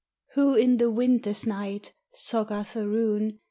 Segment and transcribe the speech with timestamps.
[0.33, 3.37] Who, in the winter's night, Soggarth aroon.